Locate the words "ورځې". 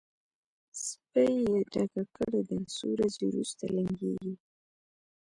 2.93-3.25